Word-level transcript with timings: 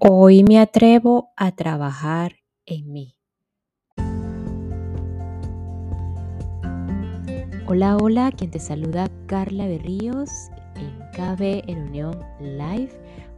Hoy 0.00 0.44
me 0.44 0.60
atrevo 0.60 1.32
a 1.36 1.50
trabajar 1.50 2.36
en 2.66 2.92
mí. 2.92 3.16
Hola, 7.66 7.96
hola, 7.96 8.30
quien 8.30 8.52
te 8.52 8.60
saluda 8.60 9.10
Carla 9.26 9.66
Berríos 9.66 10.30
en 10.76 11.00
KB 11.10 11.68
en 11.68 11.88
Unión 11.88 12.16
Live, 12.38 12.92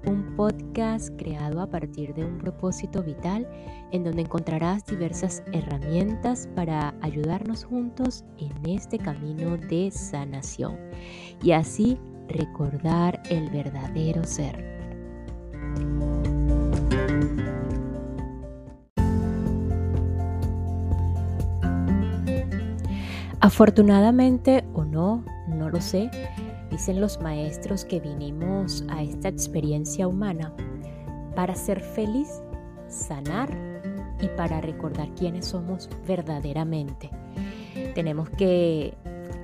un 0.06 0.36
podcast 0.36 1.08
creado 1.16 1.62
a 1.62 1.70
partir 1.70 2.12
de 2.12 2.26
un 2.26 2.36
propósito 2.36 3.02
vital 3.02 3.48
en 3.90 4.04
donde 4.04 4.20
encontrarás 4.20 4.84
diversas 4.84 5.42
herramientas 5.52 6.46
para 6.54 6.94
ayudarnos 7.00 7.64
juntos 7.64 8.22
en 8.36 8.68
este 8.68 8.98
camino 8.98 9.56
de 9.56 9.90
sanación 9.90 10.78
y 11.42 11.52
así 11.52 11.96
recordar 12.28 13.22
el 13.30 13.48
verdadero 13.48 14.24
ser. 14.24 14.70
Afortunadamente 23.42 24.64
o 24.74 24.84
no, 24.84 25.24
no 25.48 25.70
lo 25.70 25.80
sé, 25.80 26.10
dicen 26.70 27.00
los 27.00 27.20
maestros 27.22 27.86
que 27.86 27.98
vinimos 27.98 28.84
a 28.90 29.02
esta 29.02 29.28
experiencia 29.28 30.06
humana 30.06 30.52
para 31.34 31.54
ser 31.54 31.80
feliz, 31.80 32.42
sanar 32.86 33.48
y 34.20 34.28
para 34.36 34.60
recordar 34.60 35.08
quiénes 35.14 35.46
somos 35.46 35.88
verdaderamente. 36.06 37.08
Tenemos 37.94 38.28
que, 38.28 38.92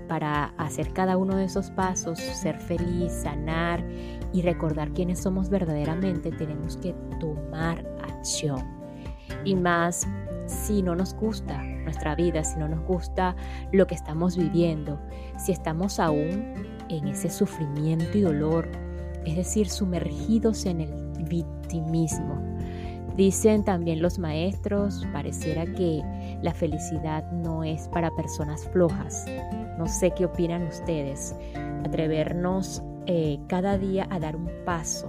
para 0.08 0.52
hacer 0.58 0.92
cada 0.92 1.16
uno 1.16 1.34
de 1.34 1.46
esos 1.46 1.70
pasos, 1.70 2.18
ser 2.18 2.58
feliz, 2.58 3.10
sanar 3.10 3.82
y 4.34 4.42
recordar 4.42 4.90
quiénes 4.90 5.20
somos 5.20 5.48
verdaderamente, 5.48 6.30
tenemos 6.32 6.76
que 6.76 6.94
tomar 7.18 7.82
acción. 8.02 8.62
Y 9.42 9.54
más 9.54 10.06
si 10.46 10.82
no 10.82 10.94
nos 10.94 11.14
gusta 11.14 11.62
nuestra 11.62 12.14
vida, 12.14 12.44
si 12.44 12.58
no 12.58 12.68
nos 12.68 12.80
gusta 12.84 13.36
lo 13.72 13.86
que 13.86 13.94
estamos 13.94 14.36
viviendo, 14.36 14.98
si 15.38 15.52
estamos 15.52 15.98
aún 16.00 16.54
en 16.88 17.08
ese 17.08 17.30
sufrimiento 17.30 18.16
y 18.16 18.22
dolor, 18.22 18.68
es 19.24 19.36
decir, 19.36 19.68
sumergidos 19.68 20.66
en 20.66 20.80
el 20.80 20.92
victimismo. 21.28 22.42
Dicen 23.16 23.64
también 23.64 24.02
los 24.02 24.18
maestros, 24.18 25.06
pareciera 25.12 25.64
que 25.64 26.02
la 26.42 26.52
felicidad 26.52 27.30
no 27.32 27.64
es 27.64 27.88
para 27.88 28.10
personas 28.10 28.68
flojas. 28.68 29.24
No 29.78 29.86
sé 29.86 30.10
qué 30.10 30.26
opinan 30.26 30.66
ustedes. 30.66 31.34
Atrevernos 31.84 32.82
eh, 33.06 33.38
cada 33.46 33.78
día 33.78 34.06
a 34.10 34.18
dar 34.18 34.36
un 34.36 34.50
paso 34.66 35.08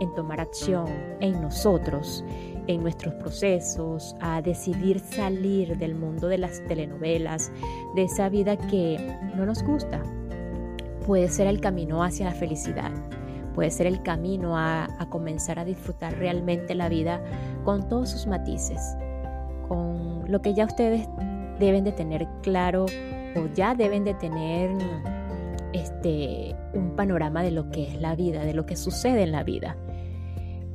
en 0.00 0.12
tomar 0.14 0.40
acción 0.40 0.88
en 1.20 1.40
nosotros 1.40 2.24
en 2.68 2.82
nuestros 2.82 3.14
procesos, 3.14 4.14
a 4.20 4.42
decidir 4.42 5.00
salir 5.00 5.76
del 5.78 5.94
mundo 5.94 6.28
de 6.28 6.38
las 6.38 6.62
telenovelas, 6.68 7.50
de 7.96 8.04
esa 8.04 8.28
vida 8.28 8.56
que 8.56 8.98
no 9.34 9.46
nos 9.46 9.62
gusta. 9.62 10.02
Puede 11.06 11.28
ser 11.28 11.46
el 11.46 11.60
camino 11.60 12.04
hacia 12.04 12.26
la 12.26 12.34
felicidad, 12.34 12.92
puede 13.54 13.70
ser 13.70 13.86
el 13.86 14.02
camino 14.02 14.56
a, 14.56 14.86
comenzar 15.08 15.58
a 15.58 15.64
disfrutar 15.64 16.16
realmente 16.18 16.74
la 16.74 16.90
vida 16.90 17.22
con 17.64 17.88
todos 17.88 18.10
sus 18.10 18.26
matices, 18.26 18.80
con 19.66 20.30
lo 20.30 20.42
que 20.42 20.52
ya 20.52 20.66
ustedes 20.66 21.08
deben 21.58 21.84
de 21.84 21.92
tener 21.92 22.28
claro 22.42 22.84
o 22.84 23.54
ya 23.54 23.74
deben 23.74 24.04
de 24.04 24.12
tener 24.12 24.70
este, 25.72 26.54
un 26.74 26.94
panorama 26.96 27.42
de 27.42 27.50
lo 27.50 27.70
que 27.70 27.84
es 27.84 27.98
la 27.98 28.14
vida, 28.14 28.44
de 28.44 28.52
lo 28.52 28.66
que 28.66 28.76
sucede 28.76 29.22
en 29.22 29.32
la 29.32 29.42
vida. 29.42 29.76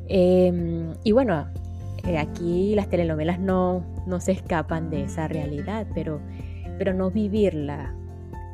Em, 0.08 0.94
y 1.04 1.12
bueno, 1.12 1.48
aquí 2.18 2.76
las 2.76 2.90
telenovelas 2.90 3.40
no, 3.40 3.84
no 4.06 4.20
se 4.20 4.34
escapan 4.34 4.90
de 4.90 5.04
esa 5.04 5.28
realidad, 5.28 5.88
pero, 5.94 6.20
pero 6.78 6.94
no 6.94 7.10
vivirla 7.12 7.94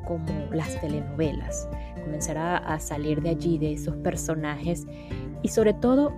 como 0.08 0.26
las 0.52 0.80
telenovelas. 0.82 1.70
Comenzar 2.04 2.38
a, 2.38 2.80
salir 2.80 3.22
de 3.22 3.30
allí, 3.30 3.58
de 3.58 3.74
esos 3.74 3.96
personajes 3.98 4.88
y 5.44 5.50
sobre 5.50 5.74
todo 5.74 6.14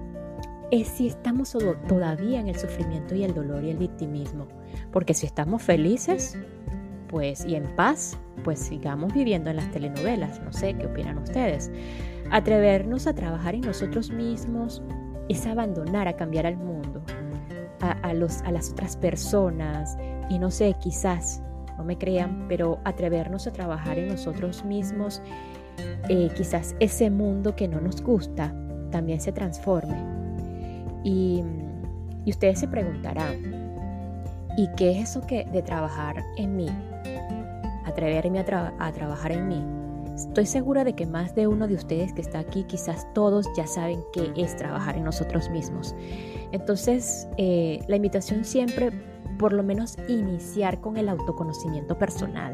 es 0.72 0.88
si 0.88 1.08
estamos 1.08 1.56
todavía 1.88 2.40
en 2.40 2.48
el 2.48 2.56
sufrimiento 2.56 3.14
y 3.14 3.24
el 3.24 3.34
dolor 3.34 3.64
y 3.64 3.72
el 3.72 3.78
victimismo. 3.78 4.48
Porque 4.92 5.14
si 5.14 5.26
estamos 5.26 5.62
felices, 5.62 6.38
pues 7.10 7.46
y 7.46 7.56
en 7.56 7.76
paz, 7.76 8.18
pues 8.46 8.60
sigamos 8.60 9.14
viviendo 9.14 9.50
en 9.50 9.58
las 9.58 9.70
telenovelas. 9.72 10.40
No 10.42 10.54
sé 10.54 10.74
qué 10.76 10.86
opinan 10.86 11.18
ustedes. 11.18 11.70
Atrevernos 12.32 13.08
a 13.08 13.14
trabajar 13.14 13.56
en 13.56 13.62
nosotros 13.62 14.12
mismos 14.12 14.82
es 15.28 15.46
abandonar 15.46 16.08
a 16.08 16.16
cambiar 16.16 16.46
al 16.46 16.56
mundo, 16.56 16.71
a, 17.82 18.14
los, 18.14 18.42
a 18.42 18.52
las 18.52 18.72
otras 18.72 18.96
personas 18.96 19.98
y 20.30 20.40
no 20.40 20.52
sé, 20.52 20.76
quizás, 20.80 21.42
no 21.78 21.84
me 21.84 21.98
crean, 21.98 22.46
pero 22.48 22.80
atrevernos 22.84 23.48
a 23.48 23.54
trabajar 23.54 23.98
en 23.98 24.10
nosotros 24.10 24.64
mismos, 24.64 25.22
eh, 26.10 26.30
quizás 26.36 26.76
ese 26.80 27.10
mundo 27.10 27.56
que 27.56 27.68
no 27.68 27.82
nos 27.82 28.02
gusta 28.02 28.54
también 28.92 29.20
se 29.20 29.32
transforme. 29.32 29.98
Y, 31.04 31.44
ustedes 32.26 32.60
se 32.60 32.68
preguntarán, 32.68 33.74
¿y 34.56 34.70
qué 34.78 34.92
es 34.92 35.10
eso 35.10 35.26
que 35.26 35.46
de 35.46 35.64
trabajar 35.64 36.24
en 36.38 36.56
mí? 36.56 36.70
Atreverme 37.86 38.40
a, 38.40 38.74
a 38.80 38.92
trabajar 38.92 39.32
en 39.32 39.48
mí. 39.48 39.81
Estoy 40.28 40.46
segura 40.46 40.84
de 40.84 40.94
que 40.94 41.06
más 41.06 41.36
de 41.36 41.48
uno 41.48 41.68
de 41.68 41.76
ustedes 41.76 42.14
que 42.14 42.22
está 42.22 42.40
aquí, 42.40 42.64
quizás 42.64 43.08
todos 43.14 43.48
ya 43.56 43.68
saben 43.68 44.04
qué 44.14 44.32
es 44.36 44.56
trabajar 44.56 44.96
en 44.98 45.04
nosotros 45.04 45.50
mismos. 45.50 45.96
Entonces, 46.52 47.28
eh, 47.38 47.80
la 47.88 47.96
invitación 47.96 48.46
siempre, 48.46 48.92
por 49.40 49.54
lo 49.54 49.64
menos, 49.64 49.98
iniciar 50.08 50.80
con 50.80 50.98
el 50.98 51.10
autoconocimiento 51.10 51.98
personal. 51.98 52.54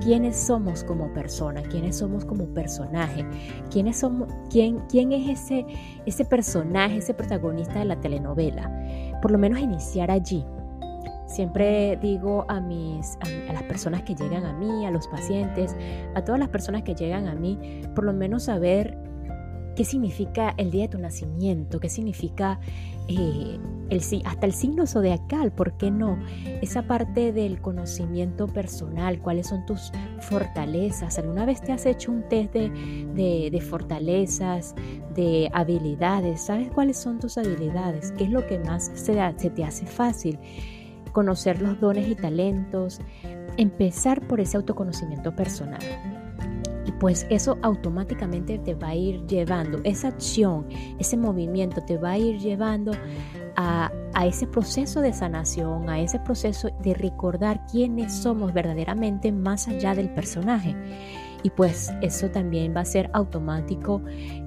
¿Quiénes 0.00 0.36
somos 0.36 0.84
como 0.84 1.12
persona? 1.12 1.62
¿Quiénes 1.62 1.96
somos 1.96 2.24
como 2.24 2.46
personaje? 2.46 3.24
¿Quiénes 3.70 3.98
somos, 3.98 4.32
quién, 4.50 4.80
quién 4.88 5.12
es 5.12 5.40
ese, 5.40 5.66
ese 6.06 6.24
personaje, 6.24 6.98
ese 6.98 7.14
protagonista 7.14 7.78
de 7.78 7.84
la 7.84 8.00
telenovela? 8.00 8.70
Por 9.20 9.30
lo 9.30 9.38
menos 9.38 9.60
iniciar 9.60 10.10
allí. 10.10 10.44
Siempre 11.32 11.96
digo 11.96 12.44
a, 12.48 12.60
mis, 12.60 13.16
a, 13.48 13.52
las 13.54 13.62
personas 13.62 14.02
que 14.02 14.14
llegan 14.14 14.44
a 14.44 14.52
mí, 14.52 14.84
a 14.84 14.90
los 14.90 15.08
pacientes, 15.08 15.74
a 16.14 16.22
todas 16.22 16.38
las 16.38 16.50
personas 16.50 16.82
que 16.82 16.94
llegan 16.94 17.26
a 17.26 17.34
mí, 17.34 17.82
por 17.94 18.04
lo 18.04 18.12
menos 18.12 18.44
saber 18.44 18.98
qué 19.74 19.84
significa 19.86 20.52
el 20.58 20.70
día 20.70 20.82
de 20.82 20.88
tu 20.88 20.98
nacimiento, 20.98 21.80
qué 21.80 21.88
significa 21.88 22.60
eh, 23.08 23.58
hasta 24.24 24.46
el 24.46 24.52
signo 24.52 24.86
zodiacal, 24.86 25.52
¿por 25.52 25.76
qué 25.76 25.90
no? 25.90 26.18
Esa 26.60 26.86
parte 26.86 27.32
del 27.32 27.60
conocimiento 27.60 28.46
personal, 28.46 29.18
cuáles 29.20 29.48
son 29.48 29.66
tus 29.66 29.90
fortalezas. 30.20 31.18
¿Alguna 31.18 31.44
vez 31.44 31.60
te 31.60 31.72
has 31.72 31.86
hecho 31.86 32.12
un 32.12 32.28
test 32.28 32.52
de, 32.54 33.66
fortalezas, 33.66 34.74
de 35.14 35.50
habilidades? 35.52 36.42
¿Sabes 36.42 36.70
cuáles 36.70 36.96
son 36.96 37.20
tus 37.20 37.36
habilidades? 37.38 38.12
¿Qué 38.12 38.24
es 38.24 38.30
lo 38.30 38.46
que 38.46 38.58
más 38.58 38.90
se, 38.94 39.14
se 39.36 39.50
te 39.50 39.64
hace 39.64 39.86
fácil? 39.86 40.38
Conocer 41.12 41.60
los 41.62 41.80
dones 41.80 42.08
y 42.08 42.14
talentos, 42.14 43.00
empezar 43.56 44.26
por 44.26 44.40
ese 44.40 44.56
autoconocimiento 44.56 45.34
personal 45.36 45.80
pues 47.02 47.26
eso 47.30 47.58
automáticamente 47.62 48.60
te 48.60 48.74
va 48.74 48.90
a 48.90 48.94
ir 48.94 49.26
llevando, 49.26 49.80
esa 49.82 50.06
acción, 50.06 50.68
ese 51.00 51.16
movimiento 51.16 51.82
te 51.82 51.98
va 51.98 52.12
a 52.12 52.18
ir 52.18 52.38
llevando 52.38 52.92
a, 53.56 53.90
ese 54.24 54.46
proceso 54.46 55.00
de 55.00 55.12
sanación, 55.12 55.90
a 55.90 55.98
ese 55.98 56.20
proceso 56.20 56.70
de 56.80 56.94
recordar 56.94 57.66
quiénes 57.66 58.12
somos 58.12 58.52
verdaderamente 58.52 59.32
más 59.32 59.66
allá 59.66 59.96
del 59.96 60.10
personaje. 60.10 60.76
Y 61.42 61.50
pues 61.50 61.92
eso 62.02 62.30
también 62.30 62.72
va 62.72 62.82
a 62.82 62.84
ser 62.84 63.10
automático 63.14 64.00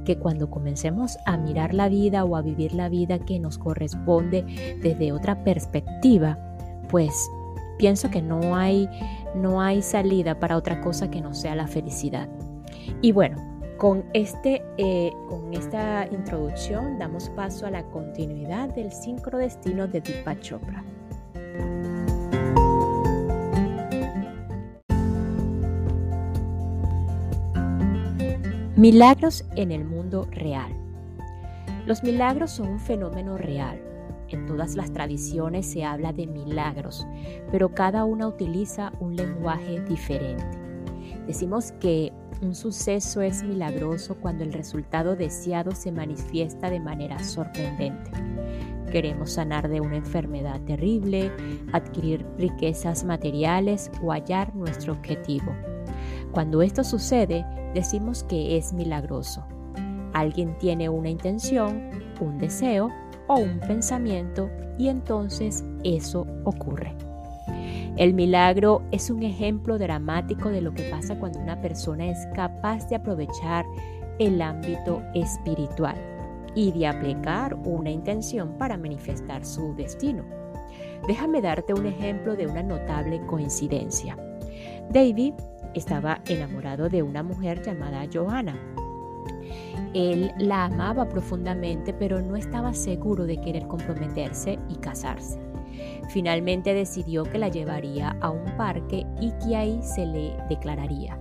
que 0.05 0.17
cuando 0.17 0.49
comencemos 0.49 1.17
a 1.25 1.35
mirar 1.35 1.73
la 1.73 1.89
vida 1.89 2.23
o 2.23 2.37
a 2.37 2.41
vivir 2.41 2.73
la 2.73 2.87
vida 2.87 3.19
que 3.19 3.37
nos 3.37 3.57
corresponde 3.57 4.45
desde 4.81 5.11
otra 5.11 5.43
perspectiva, 5.43 6.54
pues 6.95 7.29
pienso 7.77 8.09
que 8.09 8.21
no 8.21 8.55
hay, 8.55 8.87
no 9.35 9.59
hay 9.59 9.81
salida 9.81 10.39
para 10.39 10.55
otra 10.55 10.79
cosa 10.79 11.11
que 11.11 11.19
no 11.19 11.33
sea 11.33 11.53
la 11.53 11.67
felicidad. 11.67 12.29
Y 13.01 13.11
bueno, 13.11 13.35
con, 13.77 14.05
este, 14.13 14.63
eh, 14.77 15.11
con 15.27 15.53
esta 15.53 16.07
introducción 16.09 16.97
damos 16.97 17.27
paso 17.31 17.65
a 17.65 17.71
la 17.71 17.83
continuidad 17.83 18.73
del 18.73 18.93
sincrodestino 18.93 19.87
de 19.87 19.99
Deepak 19.99 20.39
Chopra. 20.39 20.85
Milagros 28.77 29.43
en 29.57 29.73
el 29.73 29.83
mundo 29.83 30.29
real. 30.31 30.71
Los 31.85 32.03
milagros 32.03 32.51
son 32.51 32.69
un 32.69 32.79
fenómeno 32.79 33.37
real. 33.37 33.81
En 34.29 34.45
todas 34.45 34.75
las 34.75 34.91
tradiciones 34.91 35.65
se 35.65 35.83
habla 35.83 36.11
de 36.13 36.27
milagros, 36.27 37.05
pero 37.51 37.73
cada 37.73 38.05
una 38.05 38.27
utiliza 38.27 38.91
un 38.99 39.15
lenguaje 39.15 39.81
diferente. 39.81 40.45
Decimos 41.27 41.71
que 41.73 42.11
un 42.41 42.53
suceso 42.53 43.21
es 43.21 43.43
milagroso 43.43 44.15
cuando 44.15 44.43
el 44.43 44.53
resultado 44.53 45.15
deseado 45.15 45.71
se 45.71 45.91
manifiesta 45.91 46.69
de 46.69 46.79
manera 46.79 47.23
sorprendente. 47.23 48.11
Queremos 48.91 49.31
sanar 49.31 49.69
de 49.69 49.81
una 49.81 49.97
enfermedad 49.97 50.61
terrible, 50.61 51.31
adquirir 51.71 52.25
riquezas 52.37 53.03
materiales 53.03 53.91
o 54.03 54.11
hallar 54.11 54.55
nuestro 54.55 54.93
objetivo. 54.93 55.55
Cuando 56.31 56.61
esto 56.61 56.83
sucede, 56.83 57.45
decimos 57.73 58.23
que 58.23 58.57
es 58.57 58.73
milagroso. 58.73 59.45
Alguien 60.13 60.57
tiene 60.57 60.89
una 60.89 61.09
intención, 61.09 61.89
un 62.21 62.37
deseo 62.37 62.89
o 63.27 63.35
un 63.39 63.59
pensamiento 63.59 64.49
y 64.77 64.89
entonces 64.89 65.63
eso 65.83 66.25
ocurre. 66.43 66.95
El 67.97 68.13
milagro 68.13 68.81
es 68.91 69.09
un 69.09 69.23
ejemplo 69.23 69.77
dramático 69.77 70.49
de 70.49 70.61
lo 70.61 70.73
que 70.73 70.83
pasa 70.83 71.17
cuando 71.17 71.39
una 71.39 71.61
persona 71.61 72.07
es 72.07 72.27
capaz 72.33 72.89
de 72.89 72.97
aprovechar 72.97 73.65
el 74.19 74.41
ámbito 74.41 75.01
espiritual 75.13 75.95
y 76.55 76.71
de 76.71 76.87
aplicar 76.87 77.53
una 77.65 77.89
intención 77.89 78.57
para 78.57 78.77
manifestar 78.77 79.45
su 79.45 79.73
destino. 79.75 80.23
Déjame 81.07 81.41
darte 81.41 81.73
un 81.73 81.85
ejemplo 81.85 82.35
de 82.35 82.47
una 82.47 82.63
notable 82.63 83.21
coincidencia. 83.27 84.17
David 84.89 85.33
estaba 85.73 86.21
enamorado 86.27 86.89
de 86.89 87.03
una 87.03 87.23
mujer 87.23 87.61
llamada 87.61 88.05
Johanna. 88.11 88.57
Él 89.93 90.31
la 90.37 90.65
amaba 90.65 91.07
profundamente, 91.07 91.93
pero 91.93 92.21
no 92.21 92.35
estaba 92.35 92.73
seguro 92.73 93.25
de 93.25 93.39
querer 93.39 93.67
comprometerse 93.67 94.59
y 94.69 94.75
casarse. 94.75 95.39
Finalmente 96.09 96.73
decidió 96.73 97.23
que 97.23 97.39
la 97.39 97.49
llevaría 97.49 98.17
a 98.21 98.29
un 98.29 98.45
parque 98.57 99.05
y 99.19 99.31
que 99.43 99.55
ahí 99.55 99.79
se 99.81 100.05
le 100.05 100.35
declararía. 100.49 101.19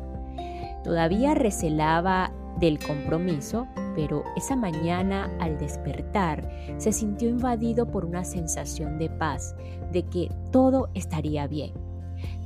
Todavía 0.83 1.35
recelaba 1.35 2.31
del 2.61 2.79
compromiso, 2.79 3.67
pero 3.97 4.25
esa 4.37 4.57
mañana 4.57 5.31
al 5.41 5.59
despertar 5.59 6.49
se 6.79 6.93
sintió 6.93 7.29
invadido 7.29 7.91
por 7.91 8.05
una 8.05 8.25
sensación 8.25 8.99
de 8.99 9.09
paz, 9.11 9.55
de 9.93 10.03
que 10.05 10.31
todo 10.51 10.91
estaría 10.95 11.47
bien. 11.47 11.73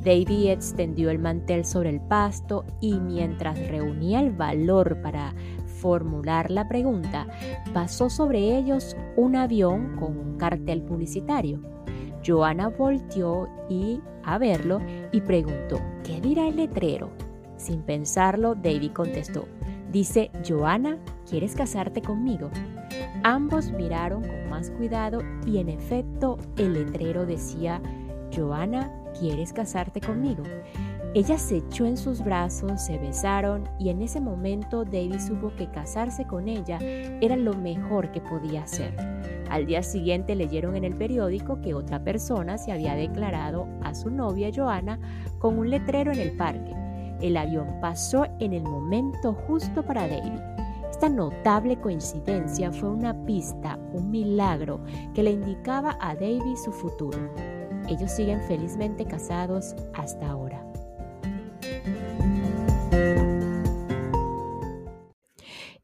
David 0.03 0.51
extendió 0.51 1.11
el 1.11 1.19
mantel 1.19 1.65
sobre 1.65 1.91
el 1.91 2.01
pasto 2.01 2.65
y 2.81 2.99
mientras 3.01 3.59
reunía 3.69 4.21
el 4.21 4.31
valor 4.31 5.01
para 5.03 5.35
formular 5.81 6.51
la 6.51 6.69
pregunta, 6.69 7.27
pasó 7.73 8.11
sobre 8.11 8.57
ellos 8.57 8.97
un 9.17 9.37
avión 9.37 9.97
con 9.97 10.17
un 10.17 10.37
cartel 10.37 10.83
publicitario. 10.83 11.61
Joana 12.27 12.69
volteó 12.69 13.49
y 13.69 14.01
a 14.25 14.39
verlo 14.39 14.81
y 15.13 15.21
preguntó, 15.21 15.81
¿qué 16.05 16.21
dirá 16.21 16.49
el 16.49 16.57
letrero? 16.57 17.11
Sin 17.57 17.83
pensarlo, 17.83 18.55
David 18.55 18.93
contestó, 18.93 19.47
dice, 19.91 20.31
Joana, 20.47 20.99
¿quieres 21.29 21.55
casarte 21.55 22.03
conmigo? 22.03 22.51
Ambos 23.23 23.73
miraron 23.73 24.23
con 24.23 24.51
más 24.51 24.71
cuidado 24.71 25.21
y 25.47 25.59
en 25.59 25.69
efecto 25.69 26.39
el 26.57 26.75
letrero 26.75 27.27
decía, 27.27 27.81
Joana, 28.35 28.93
¿quieres 29.19 29.53
casarte 29.53 30.01
conmigo? 30.01 30.45
Ella 31.15 31.39
se 31.39 31.57
echó 31.57 31.87
en 31.87 31.97
sus 31.97 32.23
brazos, 32.23 32.83
se 32.83 32.99
besaron 32.99 33.69
y 33.79 33.89
en 33.89 34.03
ese 34.03 34.21
momento 34.21 34.85
David 34.85 35.19
supo 35.19 35.51
que 35.57 35.71
casarse 35.71 36.27
con 36.27 36.49
ella 36.49 36.79
era 36.81 37.35
lo 37.35 37.55
mejor 37.55 38.13
que 38.13 38.21
podía 38.21 38.65
hacer. 38.65 38.95
Al 39.51 39.65
día 39.65 39.83
siguiente 39.83 40.35
leyeron 40.35 40.77
en 40.77 40.85
el 40.85 40.95
periódico 40.95 41.63
que 41.63 41.73
otra 41.73 42.05
persona 42.05 42.59
se 42.59 42.73
había 42.73 42.95
declarado 42.95 43.67
a 43.83 43.95
su 43.95 44.11
novia 44.11 44.51
Joana 44.55 45.01
con 45.39 45.59
un 45.59 45.71
letrero 45.71 46.13
en 46.13 46.19
el 46.19 46.37
parque. 46.37 46.73
El 47.23 47.39
avión 47.39 47.81
pasó 47.81 48.27
en 48.39 48.53
el 48.53 48.63
momento 48.63 49.33
justo 49.33 49.83
para 49.83 50.07
David. 50.07 50.41
Esta 50.91 51.09
notable 51.09 51.81
coincidencia 51.81 52.71
fue 52.71 52.91
una 52.91 53.15
pista, 53.25 53.79
un 53.95 54.11
milagro 54.11 54.81
que 55.15 55.23
le 55.23 55.31
indicaba 55.31 55.97
a 56.01 56.15
David 56.15 56.57
su 56.63 56.71
futuro. 56.71 57.19
Ellos 57.89 58.11
siguen 58.11 58.43
felizmente 58.43 59.07
casados 59.07 59.75
hasta 59.95 60.29
ahora. 60.29 60.68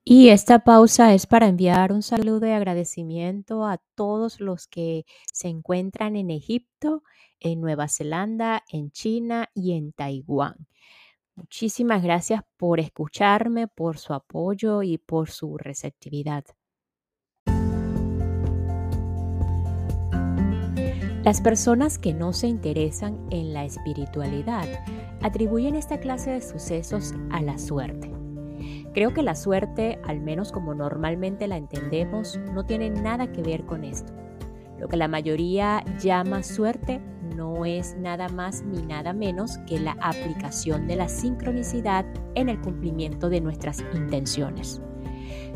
Y 0.06 0.28
esta 0.28 0.60
pausa 0.60 1.14
es 1.14 1.26
para 1.26 1.48
enviar 1.48 1.90
un 1.90 2.02
saludo 2.02 2.40
de 2.40 2.52
agradecimiento 2.52 3.64
a 3.66 3.78
todos 3.94 4.38
los 4.38 4.68
que 4.68 5.06
se 5.32 5.48
encuentran 5.48 6.14
en 6.14 6.30
Egipto, 6.30 7.02
en 7.40 7.60
Nueva 7.60 7.88
Zelanda, 7.88 8.64
en 8.68 8.90
China 8.90 9.48
y 9.54 9.72
en 9.72 9.92
Taiwán. 9.92 10.68
Muchísimas 11.34 12.02
gracias 12.02 12.42
por 12.56 12.80
escucharme, 12.80 13.66
por 13.66 13.98
su 13.98 14.12
apoyo 14.12 14.82
y 14.82 14.98
por 14.98 15.30
su 15.30 15.56
receptividad. 15.58 16.44
Las 21.24 21.40
personas 21.40 21.96
que 21.96 22.12
no 22.12 22.34
se 22.34 22.48
interesan 22.48 23.18
en 23.30 23.54
la 23.54 23.64
espiritualidad 23.64 24.68
atribuyen 25.22 25.74
esta 25.74 25.98
clase 25.98 26.32
de 26.32 26.42
sucesos 26.42 27.14
a 27.30 27.40
la 27.40 27.56
suerte. 27.56 28.12
Creo 28.92 29.14
que 29.14 29.22
la 29.22 29.34
suerte, 29.34 29.98
al 30.04 30.20
menos 30.20 30.52
como 30.52 30.74
normalmente 30.74 31.48
la 31.48 31.56
entendemos, 31.56 32.38
no 32.52 32.66
tiene 32.66 32.90
nada 32.90 33.32
que 33.32 33.40
ver 33.40 33.64
con 33.64 33.84
esto. 33.84 34.12
Lo 34.78 34.86
que 34.88 34.98
la 34.98 35.08
mayoría 35.08 35.82
llama 35.98 36.42
suerte 36.42 37.00
no 37.34 37.64
es 37.64 37.96
nada 37.96 38.28
más 38.28 38.62
ni 38.62 38.82
nada 38.82 39.14
menos 39.14 39.56
que 39.66 39.80
la 39.80 39.96
aplicación 40.02 40.86
de 40.86 40.96
la 40.96 41.08
sincronicidad 41.08 42.04
en 42.34 42.50
el 42.50 42.60
cumplimiento 42.60 43.30
de 43.30 43.40
nuestras 43.40 43.82
intenciones. 43.94 44.82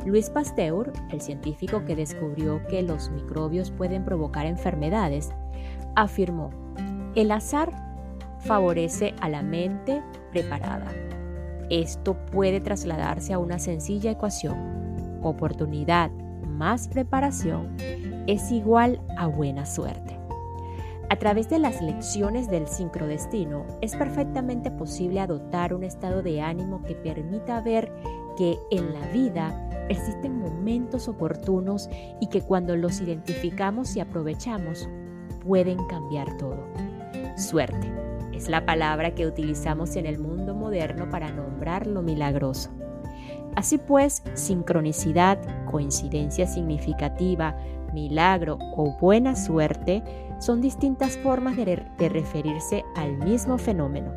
Luis 0.07 0.31
Pasteur, 0.31 0.95
el 1.11 1.21
científico 1.21 1.85
que 1.85 1.95
descubrió 1.95 2.67
que 2.69 2.83
los 2.83 3.11
microbios 3.11 3.71
pueden 3.71 4.07
provocar 4.07 4.47
enfermedades, 4.47 5.31
afirmó, 5.95 6.51
el 7.15 7.31
azar 7.31 7.73
favorece 8.41 9.15
a 9.21 9.29
la 9.29 9.43
mente 9.43 10.03
preparada. 10.31 10.87
Esto 11.71 12.17
puede 12.33 12.61
trasladarse 12.61 13.33
a 13.33 13.39
una 13.39 13.59
sencilla 13.59 14.11
ecuación. 14.11 15.21
Oportunidad 15.23 16.11
más 16.47 16.89
preparación 16.89 17.77
es 18.27 18.51
igual 18.51 19.01
a 19.17 19.27
buena 19.27 19.67
suerte. 19.67 20.19
A 21.11 21.17
través 21.17 21.49
de 21.49 21.59
las 21.59 21.81
lecciones 21.81 22.51
del 22.51 22.69
sincrodestino 22.69 23.65
es 23.81 23.97
perfectamente 23.97 24.71
posible 24.71 25.21
adoptar 25.21 25.73
un 25.73 25.83
estado 25.83 26.23
de 26.23 26.43
ánimo 26.43 26.83
que 26.83 26.95
permita 26.95 27.63
ver 27.63 27.91
que 28.37 28.59
en 28.71 28.93
la 28.93 29.07
vida 29.09 29.69
existen 29.89 30.39
momentos 30.39 31.09
oportunos 31.09 31.89
y 32.21 32.29
que 32.29 32.43
cuando 32.43 32.77
los 32.77 33.01
identificamos 33.01 33.97
y 33.97 34.01
aprovechamos 34.01 34.87
pueden 35.49 35.79
cambiar 35.87 36.37
todo. 36.37 36.59
Suerte 37.39 37.91
es 38.35 38.51
la 38.51 38.67
palabra 38.67 39.15
que 39.15 39.27
utilizamos 39.27 39.97
en 39.97 40.05
el 40.05 40.19
mundo 40.19 40.55
moderno 40.55 41.09
para 41.09 41.33
nombrar 41.33 41.87
lo 41.87 42.03
milagroso. 42.03 42.71
Así 43.57 43.79
pues, 43.79 44.23
sincronicidad, 44.35 45.39
coincidencia 45.65 46.47
significativa, 46.47 47.57
milagro 47.95 48.59
o 48.77 48.95
buena 49.01 49.35
suerte 49.35 50.03
son 50.39 50.61
distintas 50.61 51.17
formas 51.17 51.57
de, 51.57 51.77
referirse 51.99 52.85
al 52.95 53.17
mismo 53.17 53.57
fenómeno. 53.57 54.13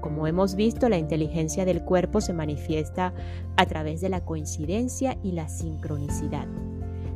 Como 0.00 0.28
hemos 0.28 0.54
visto, 0.54 0.88
la 0.88 0.96
inteligencia 0.96 1.64
del 1.64 1.82
cuerpo 1.82 2.20
se 2.20 2.32
manifiesta 2.32 3.12
a 3.56 3.66
través 3.66 4.00
de 4.00 4.10
la 4.10 4.24
coincidencia 4.24 5.18
y 5.24 5.32
la 5.32 5.48
sincronicidad. 5.48 6.46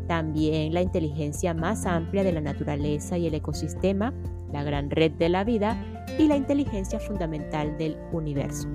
También 0.07 0.73
la 0.73 0.83
inteligencia 0.83 1.55
más 1.55 1.87
amplia 1.87 2.23
de 2.23 2.33
la 2.33 2.41
naturaleza 2.41 3.19
y 3.19 3.27
el 3.27 3.35
ecosistema, 3.35 4.13
la 4.53 4.63
gran 4.63 4.91
red 4.91 5.13
de 5.13 5.29
la 5.29 5.45
vida 5.45 5.77
y 6.19 6.29
la 6.29 6.37
inteligencia 6.37 7.01
fundamental 7.01 7.77
del 7.77 7.97
universo. 8.13 8.69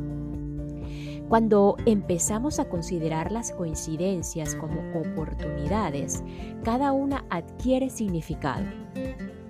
Cuando 1.30 1.78
empezamos 1.86 2.60
a 2.60 2.66
considerar 2.66 3.32
las 3.32 3.54
coincidencias 3.54 4.54
como 4.56 4.82
oportunidades, 5.00 6.22
cada 6.64 6.92
una 6.92 7.24
adquiere 7.30 7.90
significado. 7.90 8.66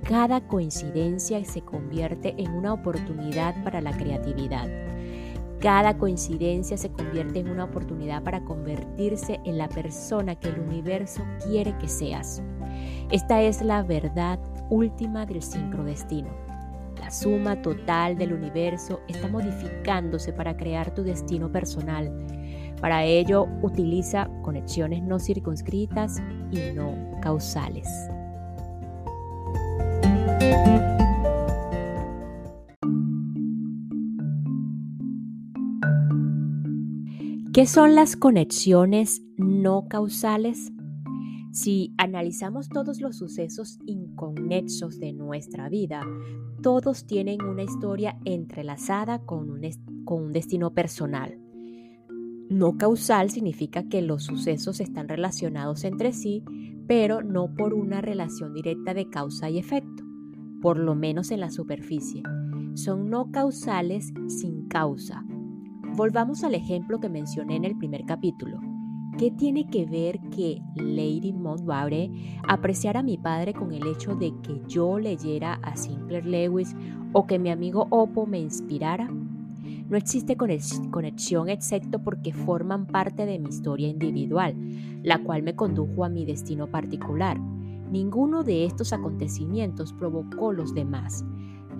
Cada 0.03 0.41
coincidencia 0.47 1.43
se 1.43 1.61
convierte 1.61 2.35
en 2.37 2.51
una 2.51 2.73
oportunidad 2.73 3.63
para 3.63 3.81
la 3.81 3.93
creatividad 3.93 4.90
cada 5.61 5.95
coincidencia 5.95 6.75
se 6.75 6.91
convierte 6.91 7.39
en 7.39 7.49
una 7.49 7.65
oportunidad 7.65 8.23
para 8.23 8.43
convertirse 8.43 9.39
en 9.45 9.59
la 9.59 9.69
persona 9.69 10.35
que 10.35 10.49
el 10.49 10.59
universo 10.59 11.21
quiere 11.45 11.77
que 11.77 11.87
seas. 11.87 12.41
Esta 13.11 13.41
es 13.41 13.61
la 13.61 13.83
verdad 13.83 14.39
última 14.71 15.25
del 15.27 15.43
sincrodestino. 15.43 16.29
La 16.99 17.11
suma 17.11 17.61
total 17.61 18.17
del 18.17 18.33
universo 18.33 19.01
está 19.07 19.27
modificándose 19.27 20.33
para 20.33 20.57
crear 20.57 20.95
tu 20.95 21.03
destino 21.03 21.51
personal. 21.51 22.11
Para 22.79 23.03
ello, 23.03 23.47
utiliza 23.61 24.29
conexiones 24.41 25.03
no 25.03 25.19
circunscritas 25.19 26.21
y 26.51 26.73
no 26.73 26.95
causales. 27.21 27.87
¿Qué 37.53 37.65
son 37.65 37.95
las 37.95 38.15
conexiones 38.15 39.23
no 39.35 39.89
causales? 39.89 40.71
Si 41.51 41.93
analizamos 41.97 42.69
todos 42.69 43.01
los 43.01 43.17
sucesos 43.17 43.77
inconexos 43.85 44.99
de 44.99 45.11
nuestra 45.11 45.67
vida, 45.67 46.01
todos 46.63 47.05
tienen 47.05 47.41
una 47.41 47.63
historia 47.63 48.17
entrelazada 48.23 49.19
con 49.19 49.49
un, 49.49 49.69
con 50.05 50.23
un, 50.23 50.31
destino 50.31 50.73
personal. 50.73 51.41
No 52.49 52.77
causal 52.77 53.29
significa 53.31 53.83
que 53.83 54.01
los 54.01 54.23
sucesos 54.23 54.79
están 54.79 55.09
relacionados 55.09 55.83
entre 55.83 56.13
sí, 56.13 56.45
pero 56.87 57.21
no 57.21 57.53
por 57.53 57.73
una 57.73 57.99
relación 57.99 58.53
directa 58.53 58.93
de 58.93 59.09
causa 59.09 59.49
y 59.49 59.57
efecto, 59.57 60.05
por 60.61 60.79
lo 60.79 60.95
menos 60.95 61.31
en 61.31 61.41
la 61.41 61.51
superficie. 61.51 62.23
Son 62.75 63.09
no 63.09 63.29
causales 63.29 64.13
sin 64.29 64.69
causa. 64.69 65.25
Volvamos 65.95 66.45
al 66.45 66.55
ejemplo 66.55 67.01
que 67.01 67.09
mencioné 67.09 67.57
en 67.57 67.65
el 67.65 67.77
primer 67.77 68.05
capítulo. 68.05 68.61
¿Qué 69.17 69.29
tiene 69.29 69.67
que 69.67 69.85
ver 69.85 70.21
que 70.29 70.61
Lady 70.75 71.33
Montgomery 71.33 72.39
apreciara 72.47 73.01
a 73.01 73.03
mi 73.03 73.17
padre 73.17 73.53
con 73.53 73.73
el 73.73 73.85
hecho 73.85 74.15
de 74.15 74.33
que 74.41 74.61
yo 74.67 74.99
leyera 74.99 75.55
a 75.55 75.75
Sinclair 75.75 76.25
Lewis 76.25 76.73
o 77.11 77.27
que 77.27 77.39
mi 77.39 77.49
amigo 77.49 77.87
Oppo 77.89 78.25
me 78.25 78.39
inspirara? 78.39 79.09
No 79.89 79.97
existe 79.97 80.37
conexión 80.37 81.49
excepto 81.49 82.01
porque 82.01 82.31
forman 82.31 82.87
parte 82.87 83.25
de 83.25 83.37
mi 83.37 83.49
historia 83.49 83.89
individual, 83.89 84.55
la 85.03 85.21
cual 85.21 85.43
me 85.43 85.57
condujo 85.57 86.05
a 86.05 86.09
mi 86.09 86.23
destino 86.23 86.67
particular. 86.67 87.37
Ninguno 87.37 88.43
de 88.43 88.63
estos 88.63 88.93
acontecimientos 88.93 89.91
provocó 89.91 90.53
los 90.53 90.73
demás. 90.73 91.25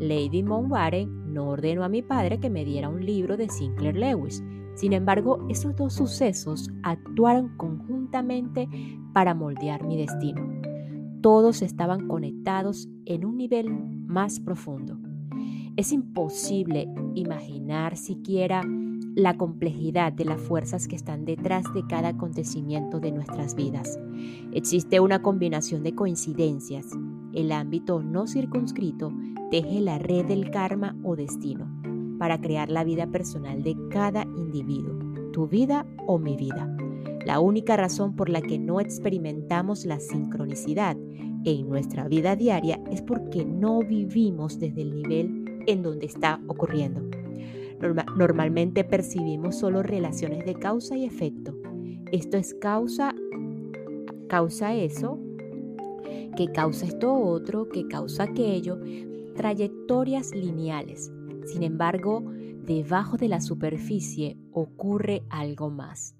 Lady 0.01 0.41
Mountbatten 0.41 1.31
no 1.31 1.50
ordenó 1.50 1.84
a 1.84 1.89
mi 1.89 2.01
padre 2.01 2.39
que 2.39 2.50
me 2.50 2.65
diera 2.65 2.89
un 2.89 3.05
libro 3.05 3.38
de 3.38 3.50
Sinclair 3.50 3.96
Lewis. 3.96 4.43
Sin 4.74 4.93
embargo, 4.93 5.46
esos 5.48 5.75
dos 5.75 5.93
sucesos 5.93 6.72
actuaron 6.81 7.55
conjuntamente 7.55 8.67
para 9.13 9.36
moldear 9.36 9.86
mi 9.86 9.98
destino. 9.98 10.41
Todos 11.22 11.62
estaban 11.62 12.08
conectados 12.08 12.89
en 13.05 13.25
un 13.25 13.38
nivel 13.38 13.70
más 13.70 14.39
profundo. 14.39 14.98
Es 15.77 15.91
imposible 15.91 16.91
imaginar 17.13 17.96
siquiera 17.96 18.63
la 19.13 19.38
complejidad 19.38 20.12
de 20.13 20.25
las 20.25 20.41
fuerzas 20.41 20.88
que 20.88 20.96
están 20.96 21.25
detrás 21.25 21.72
de 21.75 21.86
cada 21.86 22.10
acontecimiento 22.10 23.00
de 23.00 23.12
nuestras 23.12 23.53
vidas. 23.53 24.00
Existe 24.51 25.00
una 25.00 25.22
combinación 25.22 25.84
de 25.84 25.93
coincidencias. 25.93 26.88
El 27.34 27.51
ámbito 27.51 28.01
no 28.01 28.25
circunscrito 28.25 29.13
teje 29.51 29.81
la 29.81 30.00
red 30.00 30.25
del 30.25 30.50
karma 30.50 30.98
o 31.03 31.15
destino 31.15 31.70
para 32.17 32.41
crear 32.41 32.72
la 32.72 32.84
vida 32.84 33.08
personal 33.08 33.62
de 33.62 33.75
cada 33.89 34.24
individuo, 34.24 34.98
tu 35.31 35.48
vida 35.48 35.86
o 36.08 36.17
mi 36.17 36.36
vida. 36.36 36.75
La 37.25 37.39
única 37.39 37.77
razón 37.77 38.15
por 38.15 38.29
la 38.29 38.41
que 38.41 38.58
no 38.58 38.79
experimentamos 38.79 39.86
la 39.86 40.00
sincronicidad 40.00 40.98
en 41.43 41.70
nuestra 41.70 42.08
vida 42.08 42.36
diaria 42.36 42.81
es 42.91 43.01
porque 43.01 43.46
no 43.46 43.79
vivimos 43.79 44.58
desde 44.58 44.81
el 44.81 44.96
nivel 44.96 45.63
en 45.67 45.84
donde 45.84 46.08
está 46.08 46.39
ocurriendo 46.48 47.01
normalmente 48.15 48.84
percibimos 48.84 49.55
solo 49.55 49.81
relaciones 49.84 50.46
de 50.46 50.53
causa 50.55 50.96
y 50.96 51.05
efecto. 51.05 51.55
Esto 52.12 52.38
es 52.38 52.53
causa, 52.53 53.15
causa 54.27 54.75
eso, 54.75 55.20
que 56.38 56.51
causa 56.51 56.86
esto 56.86 57.13
otro, 57.13 57.70
que 57.70 57.88
causa 57.88 58.24
aquello, 58.24 58.79
trayectorias 59.42 60.36
lineales. 60.36 61.12
Sin 61.48 61.64
embargo, 61.64 62.24
debajo 62.64 63.18
de 63.18 63.28
la 63.28 63.42
superficie 63.42 64.38
ocurre 64.52 65.24
algo 65.32 65.72
más. 65.72 66.16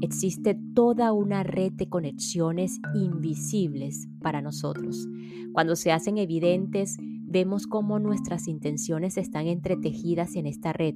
Existe 0.00 0.58
toda 0.74 1.12
una 1.12 1.42
red 1.42 1.72
de 1.72 1.90
conexiones 1.90 2.80
invisibles 2.94 4.08
para 4.22 4.40
nosotros. 4.40 5.06
Cuando 5.52 5.76
se 5.76 5.92
hacen 5.92 6.16
evidentes, 6.16 6.96
vemos 7.26 7.66
cómo 7.66 7.98
nuestras 7.98 8.48
intenciones 8.48 9.18
están 9.18 9.48
entretejidas 9.48 10.34
en 10.36 10.46
esta 10.46 10.72
red, 10.72 10.94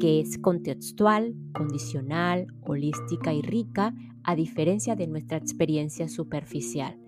que 0.00 0.20
es 0.20 0.36
contextual, 0.36 1.34
condicional, 1.54 2.48
holística 2.60 3.32
y 3.32 3.40
rica, 3.40 3.94
a 4.24 4.36
diferencia 4.36 4.94
de 4.94 5.06
nuestra 5.06 5.38
experiencia 5.38 6.06
superficial. 6.06 6.98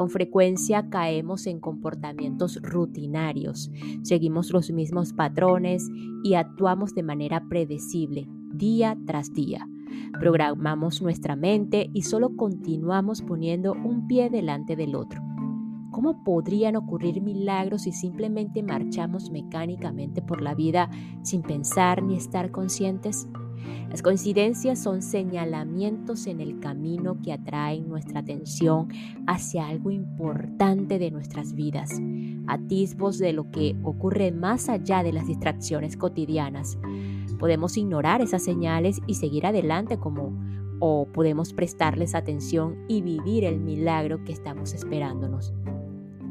Con 0.00 0.08
frecuencia 0.08 0.88
caemos 0.88 1.46
en 1.46 1.60
comportamientos 1.60 2.58
rutinarios, 2.62 3.70
seguimos 4.02 4.50
los 4.50 4.70
mismos 4.70 5.12
patrones 5.12 5.90
y 6.24 6.36
actuamos 6.36 6.94
de 6.94 7.02
manera 7.02 7.44
predecible, 7.50 8.26
día 8.50 8.96
tras 9.06 9.34
día. 9.34 9.68
Programamos 10.18 11.02
nuestra 11.02 11.36
mente 11.36 11.90
y 11.92 12.00
solo 12.00 12.34
continuamos 12.34 13.20
poniendo 13.20 13.74
un 13.74 14.06
pie 14.06 14.30
delante 14.30 14.74
del 14.74 14.94
otro. 14.94 15.20
¿Cómo 15.90 16.24
podrían 16.24 16.76
ocurrir 16.76 17.20
milagros 17.20 17.82
si 17.82 17.92
simplemente 17.92 18.62
marchamos 18.62 19.30
mecánicamente 19.30 20.22
por 20.22 20.40
la 20.40 20.54
vida 20.54 20.88
sin 21.20 21.42
pensar 21.42 22.02
ni 22.02 22.16
estar 22.16 22.50
conscientes? 22.50 23.28
Las 23.90 24.02
coincidencias 24.02 24.82
son 24.82 25.02
señalamientos 25.02 26.26
en 26.26 26.40
el 26.40 26.60
camino 26.60 27.20
que 27.22 27.32
atraen 27.32 27.88
nuestra 27.88 28.20
atención 28.20 28.88
hacia 29.26 29.66
algo 29.66 29.90
importante 29.90 30.98
de 30.98 31.10
nuestras 31.10 31.54
vidas, 31.54 32.00
atisbos 32.46 33.18
de 33.18 33.32
lo 33.32 33.50
que 33.50 33.76
ocurre 33.82 34.30
más 34.30 34.68
allá 34.68 35.02
de 35.02 35.12
las 35.12 35.26
distracciones 35.26 35.96
cotidianas. 35.96 36.78
Podemos 37.38 37.76
ignorar 37.76 38.20
esas 38.20 38.44
señales 38.44 39.00
y 39.06 39.14
seguir 39.14 39.46
adelante 39.46 39.98
como 39.98 40.38
o 40.80 41.06
podemos 41.12 41.52
prestarles 41.52 42.14
atención 42.14 42.84
y 42.88 43.02
vivir 43.02 43.44
el 43.44 43.60
milagro 43.60 44.24
que 44.24 44.32
estamos 44.32 44.72
esperándonos 44.72 45.52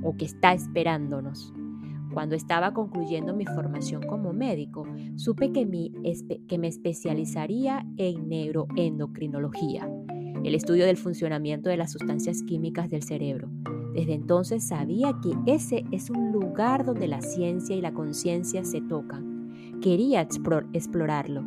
o 0.03 0.17
que 0.17 0.25
está 0.25 0.53
esperándonos. 0.53 1.53
Cuando 2.13 2.35
estaba 2.35 2.73
concluyendo 2.73 3.35
mi 3.35 3.45
formación 3.45 4.01
como 4.03 4.33
médico, 4.33 4.85
supe 5.15 5.51
que, 5.51 5.65
me 5.65 6.67
especializaría 6.67 7.85
en 7.97 8.27
neuroendocrinología, 8.29 9.89
el 10.43 10.55
estudio 10.55 10.85
del 10.85 10.97
funcionamiento 10.97 11.69
de 11.69 11.77
las 11.77 11.91
sustancias 11.91 12.41
químicas 12.43 12.89
del 12.89 13.03
cerebro. 13.03 13.49
Desde 13.93 14.13
entonces 14.13 14.67
sabía 14.67 15.13
que 15.21 15.33
ese 15.51 15.83
es 15.91 16.09
un 16.09 16.31
lugar 16.31 16.85
donde 16.85 17.07
la 17.07 17.21
ciencia 17.21 17.75
y 17.75 17.81
la 17.81 17.93
conciencia 17.93 18.63
se 18.63 18.81
tocan. 18.81 19.51
Quería 19.81 20.21
explorarlo. 20.21 21.43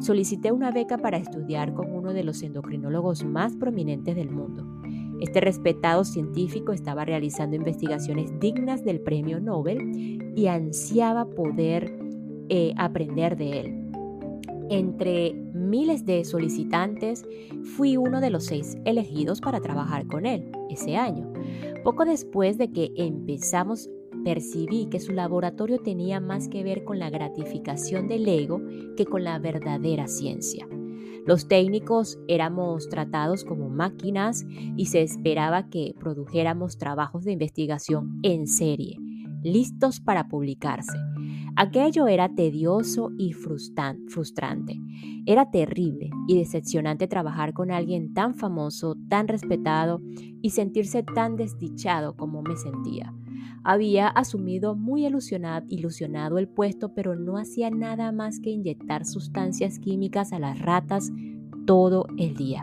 Solicité 0.00 0.52
una 0.52 0.70
beca 0.70 0.98
para 0.98 1.16
estudiar 1.16 1.74
con 1.74 1.92
uno 1.92 2.12
de 2.12 2.24
los 2.24 2.42
endocrinólogos 2.42 3.24
más 3.24 3.56
prominentes 3.56 4.14
del 4.14 4.30
mundo. 4.30 4.75
Este 5.20 5.40
respetado 5.40 6.04
científico 6.04 6.72
estaba 6.72 7.04
realizando 7.04 7.56
investigaciones 7.56 8.38
dignas 8.38 8.84
del 8.84 9.00
premio 9.00 9.40
Nobel 9.40 10.32
y 10.36 10.46
ansiaba 10.46 11.24
poder 11.26 11.96
eh, 12.48 12.74
aprender 12.76 13.36
de 13.36 13.60
él. 13.60 13.86
Entre 14.68 15.32
miles 15.54 16.04
de 16.04 16.24
solicitantes, 16.24 17.24
fui 17.76 17.96
uno 17.96 18.20
de 18.20 18.30
los 18.30 18.44
seis 18.44 18.76
elegidos 18.84 19.40
para 19.40 19.60
trabajar 19.60 20.06
con 20.06 20.26
él 20.26 20.50
ese 20.68 20.96
año. 20.96 21.32
Poco 21.82 22.04
después 22.04 22.58
de 22.58 22.72
que 22.72 22.92
empezamos, 22.96 23.88
percibí 24.24 24.86
que 24.86 25.00
su 25.00 25.12
laboratorio 25.12 25.78
tenía 25.78 26.20
más 26.20 26.48
que 26.48 26.64
ver 26.64 26.84
con 26.84 26.98
la 26.98 27.10
gratificación 27.10 28.08
del 28.08 28.28
ego 28.28 28.60
que 28.96 29.06
con 29.06 29.24
la 29.24 29.38
verdadera 29.38 30.08
ciencia. 30.08 30.66
Los 31.26 31.48
técnicos 31.48 32.20
éramos 32.28 32.88
tratados 32.88 33.44
como 33.44 33.68
máquinas 33.68 34.46
y 34.76 34.86
se 34.86 35.02
esperaba 35.02 35.68
que 35.68 35.92
produjéramos 35.98 36.78
trabajos 36.78 37.24
de 37.24 37.32
investigación 37.32 38.20
en 38.22 38.46
serie, 38.46 38.96
listos 39.42 39.98
para 39.98 40.28
publicarse. 40.28 40.96
Aquello 41.56 42.06
era 42.06 42.28
tedioso 42.28 43.10
y 43.18 43.32
frustrante. 43.32 44.78
Era 45.24 45.50
terrible 45.50 46.10
y 46.28 46.36
decepcionante 46.38 47.08
trabajar 47.08 47.54
con 47.54 47.72
alguien 47.72 48.14
tan 48.14 48.36
famoso, 48.36 48.94
tan 49.08 49.26
respetado 49.26 50.00
y 50.42 50.50
sentirse 50.50 51.02
tan 51.02 51.34
desdichado 51.34 52.14
como 52.14 52.42
me 52.42 52.56
sentía. 52.56 53.15
Había 53.64 54.08
asumido 54.08 54.74
muy 54.74 55.06
ilusionado, 55.06 56.38
el 56.38 56.48
puesto, 56.48 56.94
pero 56.94 57.16
no 57.16 57.36
hacía 57.36 57.70
nada 57.70 58.12
más 58.12 58.40
que 58.40 58.50
inyectar 58.50 59.04
sustancias 59.04 59.78
químicas 59.78 60.32
a 60.32 60.38
las 60.38 60.58
ratas 60.60 61.10
todo 61.66 62.06
el 62.16 62.34
día. 62.34 62.62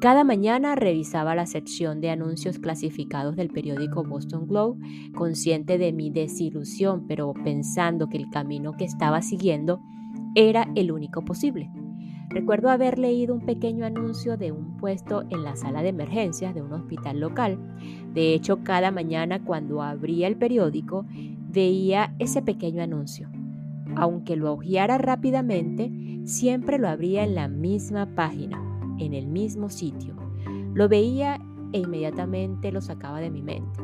Cada 0.00 0.24
mañana 0.24 0.74
revisaba 0.74 1.34
la 1.34 1.46
sección 1.46 2.00
de 2.00 2.10
anuncios 2.10 2.58
clasificados 2.58 3.36
del 3.36 3.50
periódico 3.50 4.02
Boston 4.02 4.48
Globe, 4.48 4.80
consciente 5.14 5.78
de 5.78 5.92
mi 5.92 6.10
desilusión, 6.10 7.06
pero 7.06 7.32
pensando 7.32 8.08
que 8.08 8.16
el 8.16 8.28
camino 8.28 8.72
que 8.72 8.84
estaba 8.84 9.22
siguiendo 9.22 9.80
era 10.34 10.68
el 10.74 10.90
único 10.90 11.24
posible. 11.24 11.70
Recuerdo 12.30 12.70
haber 12.70 12.98
leído 12.98 13.34
un 13.34 13.44
pequeño 13.44 13.84
anuncio 13.84 14.36
de 14.36 14.52
un 14.52 14.76
puesto 14.78 15.24
en 15.30 15.44
la 15.44 15.54
sala 15.56 15.82
de 15.82 15.90
emergencias 15.90 16.54
de 16.54 16.62
un 16.62 16.72
hospital 16.72 17.20
local. 17.20 17.58
De 18.14 18.34
hecho, 18.34 18.64
cada 18.64 18.90
mañana 18.90 19.44
cuando 19.44 19.82
abría 19.82 20.28
el 20.28 20.36
periódico 20.36 21.04
veía 21.50 22.14
ese 22.18 22.42
pequeño 22.42 22.82
anuncio. 22.82 23.28
aunque 23.96 24.36
lo 24.36 24.52
hojeara 24.52 24.98
rápidamente, 24.98 25.90
siempre 26.24 26.78
lo 26.78 26.88
abría 26.88 27.24
en 27.24 27.34
la 27.34 27.48
misma 27.48 28.06
página, 28.14 28.62
en 28.98 29.12
el 29.14 29.26
mismo 29.26 29.68
sitio. 29.68 30.14
Lo 30.74 30.88
veía 30.88 31.38
e 31.72 31.78
inmediatamente 31.80 32.72
lo 32.72 32.80
sacaba 32.80 33.20
de 33.20 33.30
mi 33.30 33.42
mente. 33.42 33.80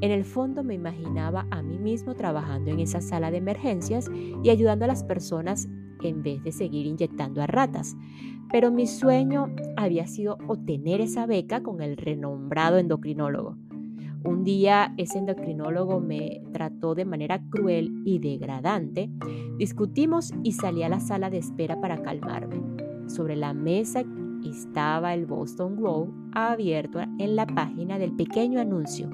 En 0.00 0.10
el 0.10 0.24
fondo 0.24 0.64
me 0.64 0.74
imaginaba 0.74 1.46
a 1.50 1.62
mí 1.62 1.78
mismo 1.78 2.14
trabajando 2.14 2.70
en 2.70 2.80
esa 2.80 3.00
sala 3.00 3.30
de 3.30 3.38
emergencias 3.38 4.10
y 4.42 4.50
ayudando 4.50 4.84
a 4.84 4.88
las 4.88 5.04
personas 5.04 5.68
en 6.08 6.22
vez 6.22 6.42
de 6.42 6.52
seguir 6.52 6.86
inyectando 6.86 7.42
a 7.42 7.46
ratas. 7.46 7.96
Pero 8.50 8.70
mi 8.70 8.86
sueño 8.86 9.54
había 9.76 10.06
sido 10.06 10.38
obtener 10.46 11.00
esa 11.00 11.26
beca 11.26 11.62
con 11.62 11.80
el 11.80 11.96
renombrado 11.96 12.78
endocrinólogo. 12.78 13.56
Un 14.24 14.42
día 14.42 14.94
ese 14.96 15.18
endocrinólogo 15.18 16.00
me 16.00 16.42
trató 16.52 16.94
de 16.94 17.04
manera 17.04 17.42
cruel 17.50 17.92
y 18.06 18.20
degradante. 18.20 19.10
Discutimos 19.58 20.32
y 20.42 20.52
salí 20.52 20.82
a 20.82 20.88
la 20.88 21.00
sala 21.00 21.28
de 21.28 21.38
espera 21.38 21.80
para 21.80 22.00
calmarme. 22.00 22.62
Sobre 23.06 23.36
la 23.36 23.52
mesa 23.52 24.02
estaba 24.42 25.12
el 25.12 25.26
Boston 25.26 25.76
Globe 25.76 26.12
abierto 26.32 27.00
en 27.00 27.36
la 27.36 27.46
página 27.46 27.98
del 27.98 28.12
pequeño 28.12 28.60
anuncio, 28.60 29.10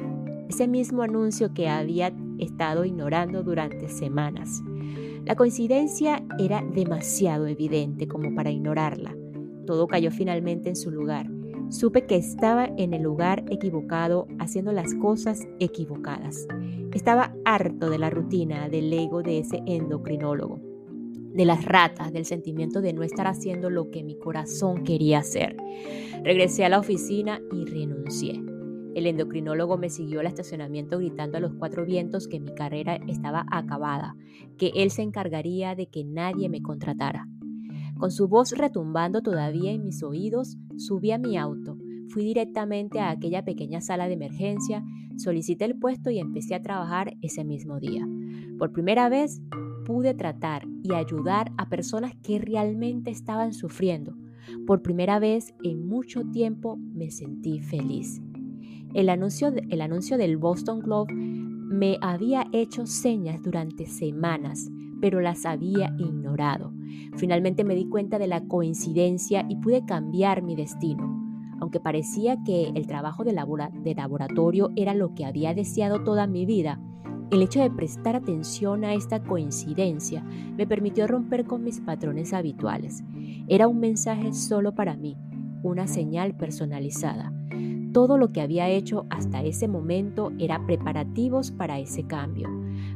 ese 0.48 0.68
mismo 0.68 1.02
anuncio 1.02 1.54
que 1.54 1.68
había 1.68 2.12
estado 2.38 2.84
ignorando 2.84 3.42
durante 3.42 3.88
semanas. 3.88 4.62
La 5.26 5.36
coincidencia 5.36 6.24
era 6.38 6.62
demasiado 6.62 7.46
evidente 7.46 8.08
como 8.08 8.34
para 8.34 8.50
ignorarla. 8.50 9.14
Todo 9.66 9.86
cayó 9.86 10.10
finalmente 10.10 10.70
en 10.70 10.76
su 10.76 10.90
lugar. 10.90 11.30
Supe 11.68 12.06
que 12.06 12.16
estaba 12.16 12.64
en 12.76 12.94
el 12.94 13.02
lugar 13.02 13.44
equivocado 13.50 14.26
haciendo 14.38 14.72
las 14.72 14.94
cosas 14.94 15.46
equivocadas. 15.60 16.48
Estaba 16.92 17.32
harto 17.44 17.90
de 17.90 17.98
la 17.98 18.10
rutina 18.10 18.68
del 18.68 18.92
ego 18.92 19.22
de 19.22 19.38
ese 19.38 19.62
endocrinólogo, 19.66 20.58
de 21.34 21.44
las 21.44 21.64
ratas, 21.64 22.12
del 22.12 22.24
sentimiento 22.24 22.80
de 22.80 22.92
no 22.92 23.04
estar 23.04 23.28
haciendo 23.28 23.70
lo 23.70 23.90
que 23.90 24.02
mi 24.02 24.18
corazón 24.18 24.82
quería 24.82 25.20
hacer. 25.20 25.56
Regresé 26.24 26.64
a 26.64 26.70
la 26.70 26.80
oficina 26.80 27.40
y 27.52 27.66
renuncié. 27.66 28.49
El 28.94 29.06
endocrinólogo 29.06 29.78
me 29.78 29.88
siguió 29.88 30.20
al 30.20 30.26
estacionamiento 30.26 30.98
gritando 30.98 31.38
a 31.38 31.40
los 31.40 31.54
cuatro 31.54 31.86
vientos 31.86 32.26
que 32.26 32.40
mi 32.40 32.54
carrera 32.54 32.98
estaba 33.06 33.46
acabada, 33.50 34.16
que 34.58 34.72
él 34.74 34.90
se 34.90 35.02
encargaría 35.02 35.74
de 35.74 35.86
que 35.86 36.04
nadie 36.04 36.48
me 36.48 36.62
contratara. 36.62 37.28
Con 37.98 38.10
su 38.10 38.28
voz 38.28 38.52
retumbando 38.52 39.22
todavía 39.22 39.72
en 39.72 39.84
mis 39.84 40.02
oídos, 40.02 40.56
subí 40.76 41.12
a 41.12 41.18
mi 41.18 41.36
auto, 41.36 41.76
fui 42.08 42.24
directamente 42.24 42.98
a 42.98 43.10
aquella 43.10 43.44
pequeña 43.44 43.80
sala 43.80 44.08
de 44.08 44.14
emergencia, 44.14 44.82
solicité 45.16 45.66
el 45.66 45.78
puesto 45.78 46.10
y 46.10 46.18
empecé 46.18 46.54
a 46.54 46.62
trabajar 46.62 47.14
ese 47.20 47.44
mismo 47.44 47.78
día. 47.78 48.08
Por 48.58 48.72
primera 48.72 49.08
vez 49.08 49.40
pude 49.84 50.14
tratar 50.14 50.66
y 50.82 50.94
ayudar 50.94 51.52
a 51.58 51.68
personas 51.68 52.14
que 52.22 52.38
realmente 52.38 53.10
estaban 53.10 53.52
sufriendo. 53.52 54.16
Por 54.66 54.82
primera 54.82 55.18
vez 55.18 55.54
en 55.62 55.86
mucho 55.86 56.24
tiempo 56.30 56.76
me 56.76 57.10
sentí 57.10 57.60
feliz. 57.60 58.20
El 58.94 59.08
anuncio, 59.08 59.48
el 59.48 59.80
anuncio 59.80 60.18
del 60.18 60.36
Boston 60.36 60.80
Globe 60.80 61.12
me 61.14 61.98
había 62.00 62.46
hecho 62.52 62.86
señas 62.86 63.40
durante 63.42 63.86
semanas, 63.86 64.68
pero 65.00 65.20
las 65.20 65.46
había 65.46 65.94
ignorado. 65.98 66.72
Finalmente 67.16 67.62
me 67.62 67.76
di 67.76 67.86
cuenta 67.86 68.18
de 68.18 68.26
la 68.26 68.46
coincidencia 68.46 69.46
y 69.48 69.56
pude 69.56 69.84
cambiar 69.84 70.42
mi 70.42 70.56
destino. 70.56 71.20
Aunque 71.60 71.78
parecía 71.78 72.42
que 72.42 72.72
el 72.74 72.86
trabajo 72.88 73.22
de, 73.22 73.32
laboratorio 73.32 74.70
era 74.74 74.94
lo 74.94 75.14
que 75.14 75.24
había 75.24 75.54
deseado 75.54 76.02
toda 76.02 76.26
mi 76.26 76.44
vida, 76.44 76.80
el 77.30 77.42
hecho 77.42 77.60
de 77.60 77.70
prestar 77.70 78.16
atención 78.16 78.84
a 78.84 78.94
esta 78.94 79.22
coincidencia 79.22 80.24
me 80.56 80.66
permitió 80.66 81.06
romper 81.06 81.44
con 81.44 81.62
mis 81.62 81.78
patrones 81.80 82.32
habituales. 82.32 83.04
Era 83.46 83.68
un 83.68 83.78
mensaje 83.78 84.32
solo 84.32 84.74
para 84.74 84.96
mí, 84.96 85.16
una 85.62 85.86
señal 85.86 86.36
personalizada. 86.36 87.32
Todo 87.92 88.18
lo 88.18 88.28
que 88.28 88.40
había 88.40 88.68
hecho 88.68 89.06
hasta 89.10 89.42
ese 89.42 89.66
momento 89.66 90.32
era 90.38 90.64
preparativos 90.64 91.50
para 91.50 91.78
ese 91.78 92.04
cambio. 92.04 92.48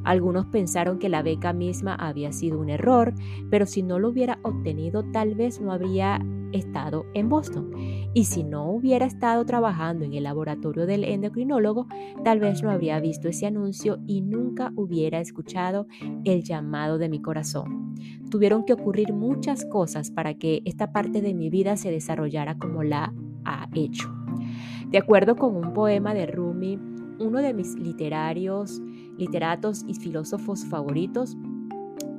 Algunos 0.04 0.47
pensaron 0.47 0.99
que 0.99 1.08
la 1.08 1.23
beca 1.23 1.52
misma 1.52 1.95
había 1.95 2.32
sido 2.32 2.60
un 2.60 2.71
error, 2.71 3.14
pero 3.50 3.66
si 3.66 3.82
no 3.82 3.99
lo 3.99 4.10
hubiera 4.10 4.38
obtenido 4.42 5.02
tal 5.10 5.34
vez 5.34 5.60
no 5.60 5.73
habría 5.73 6.21
estado 6.52 7.06
en 7.14 7.28
Boston. 7.28 7.71
Y 8.14 8.25
si 8.25 8.45
no 8.45 8.71
hubiera 8.71 9.06
estado 9.06 9.45
trabajando 9.45 10.04
en 10.04 10.12
el 10.12 10.25
laboratorio 10.25 10.86
del 10.86 11.04
endocrinólogo, 11.04 11.88
tal 12.23 12.40
vez 12.40 12.62
no 12.62 12.71
habría 12.71 13.00
visto 13.00 13.28
ese 13.28 13.47
anuncio 13.47 13.99
y 14.06 14.23
nunca 14.23 14.73
hubiera 14.76 15.21
escuchado 15.21 15.86
el 16.25 16.45
llamado 16.45 16.99
de 16.99 17.08
mi 17.08 17.21
corazón. 17.21 17.95
Tuvieron 18.30 18.64
que 18.64 18.73
ocurrir 18.73 19.12
muchas 19.12 19.64
cosas 19.64 20.10
para 20.10 20.34
que 20.34 20.62
esta 20.64 20.92
parte 20.92 21.21
de 21.21 21.34
mi 21.34 21.50
vida 21.50 21.76
se 21.76 21.90
desarrollara 21.90 22.56
como 22.58 22.82
la 22.82 23.12
ha 23.45 23.69
hecho. 23.75 24.24
De 24.95 24.99
acuerdo 24.99 25.35
con 25.35 25.57
un 25.57 25.73
poema 25.73 26.15
de 26.15 26.25
Rumi, 26.25 26.78
uno 27.19 27.41
de 27.41 27.52
mis 27.52 27.75
literarios 27.75 28.80
literatos 29.19 29.85
y 29.89 29.95
filósofos 29.95 30.65
favoritos, 30.67 31.37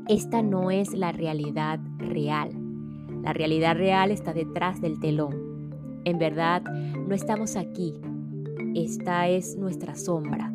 esta 0.10 0.42
no 0.42 0.72
es 0.72 0.94
la 0.94 1.14
realidad 1.14 1.80
real. 2.00 2.50
La 3.24 3.32
realidad 3.32 3.78
real 3.78 4.12
está 4.12 4.34
detrás 4.34 4.82
del 4.82 5.00
telón. 5.00 5.72
En 6.04 6.20
verdad, 6.20 6.64
no 6.64 7.16
estamos 7.16 7.56
aquí. 7.56 7.94
Esta 8.76 9.30
es 9.30 9.56
nuestra 9.56 9.96
sombra. 9.96 10.54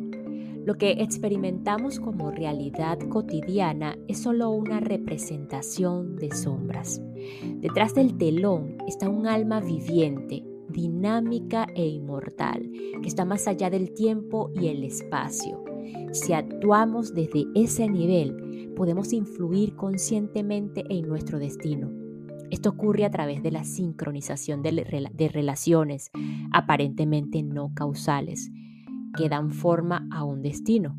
Lo 0.63 0.75
que 0.75 0.91
experimentamos 0.91 1.99
como 1.99 2.29
realidad 2.29 2.99
cotidiana 3.09 3.97
es 4.07 4.19
solo 4.19 4.51
una 4.51 4.79
representación 4.79 6.17
de 6.17 6.31
sombras. 6.35 7.01
Detrás 7.61 7.95
del 7.95 8.15
telón 8.19 8.77
está 8.87 9.09
un 9.09 9.25
alma 9.25 9.59
viviente, 9.59 10.43
dinámica 10.71 11.67
e 11.75 11.85
inmortal, 11.87 12.71
que 13.01 13.07
está 13.07 13.25
más 13.25 13.47
allá 13.47 13.69
del 13.69 13.93
tiempo 13.93 14.51
y 14.53 14.67
el 14.67 14.83
espacio. 14.83 15.63
Si 16.11 16.33
actuamos 16.33 17.13
desde 17.13 17.45
ese 17.55 17.89
nivel, 17.89 18.73
podemos 18.75 19.13
influir 19.13 19.75
conscientemente 19.75 20.83
en 20.89 21.07
nuestro 21.07 21.39
destino. 21.39 21.91
Esto 22.49 22.69
ocurre 22.69 23.05
a 23.05 23.11
través 23.11 23.41
de 23.41 23.51
la 23.51 23.63
sincronización 23.63 24.61
de, 24.61 25.29
relaciones 25.31 26.11
aparentemente 26.51 27.43
no 27.43 27.73
causales 27.73 28.51
que 29.15 29.29
dan 29.29 29.51
forma 29.51 30.07
a 30.11 30.23
un 30.23 30.41
destino. 30.41 30.97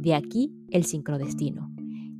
De 0.00 0.14
aquí 0.14 0.52
el 0.70 0.84
sincrodestino. 0.84 1.70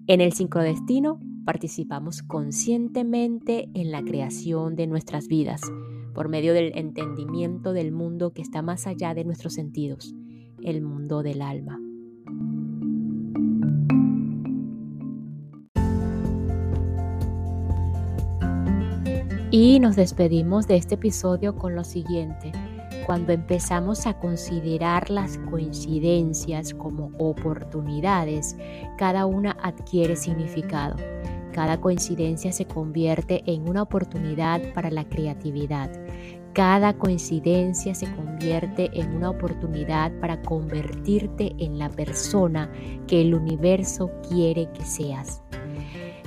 En 0.06 0.20
el 0.20 0.32
sincrodestino 0.32 1.20
participamos 1.44 2.22
conscientemente 2.22 3.68
en 3.74 3.90
la 3.90 4.02
creación 4.02 4.76
de 4.76 4.86
nuestras 4.86 5.28
vidas 5.28 5.60
por 6.14 6.28
medio 6.28 6.52
del 6.54 6.72
entendimiento 6.76 7.72
del 7.72 7.92
mundo 7.92 8.32
que 8.32 8.42
está 8.42 8.62
más 8.62 8.86
allá 8.86 9.14
de 9.14 9.24
nuestros 9.24 9.54
sentidos, 9.54 10.14
el 10.62 10.82
mundo 10.82 11.22
del 11.22 11.42
alma. 11.42 11.78
Y 19.52 19.80
nos 19.80 19.96
despedimos 19.96 20.68
de 20.68 20.76
este 20.76 20.94
episodio 20.94 21.56
con 21.56 21.74
lo 21.74 21.82
siguiente. 21.82 22.52
Cuando 23.04 23.32
empezamos 23.32 24.06
a 24.06 24.14
considerar 24.14 25.10
las 25.10 25.38
coincidencias 25.38 26.72
como 26.72 27.10
oportunidades, 27.18 28.56
cada 28.96 29.26
una 29.26 29.56
adquiere 29.60 30.14
significado. 30.14 30.94
Cada 31.52 31.80
coincidencia 31.80 32.52
se 32.52 32.66
convierte 32.66 33.42
en 33.46 33.68
una 33.68 33.82
oportunidad 33.82 34.60
para 34.72 34.90
la 34.90 35.08
creatividad. 35.08 35.90
Cada 36.52 36.94
coincidencia 36.94 37.94
se 37.94 38.10
convierte 38.14 38.90
en 38.92 39.14
una 39.14 39.30
oportunidad 39.30 40.12
para 40.20 40.42
convertirte 40.42 41.54
en 41.58 41.78
la 41.78 41.88
persona 41.88 42.70
que 43.06 43.20
el 43.20 43.34
universo 43.34 44.10
quiere 44.28 44.68
que 44.72 44.84
seas. 44.84 45.42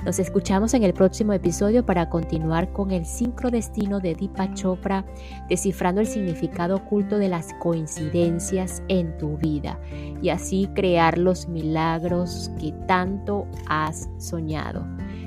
Nos 0.04 0.18
escuchamos 0.18 0.74
en 0.74 0.82
el 0.82 0.92
próximo 0.92 1.32
episodio 1.32 1.86
para 1.86 2.10
continuar 2.10 2.70
con 2.74 2.90
el 2.90 3.06
sincrodestino 3.06 4.00
de 4.00 4.14
Deepa 4.14 4.52
Chopra, 4.52 5.02
descifrando 5.48 6.02
el 6.02 6.06
significado 6.06 6.76
oculto 6.76 7.16
de 7.16 7.30
las 7.30 7.54
coincidencias 7.54 8.82
en 8.88 9.16
tu 9.16 9.38
vida 9.38 9.80
y 10.20 10.28
así 10.28 10.68
crear 10.74 11.16
los 11.16 11.48
milagros 11.48 12.50
que 12.60 12.72
tanto 12.86 13.46
has 13.66 14.10
soñado. 14.18 14.86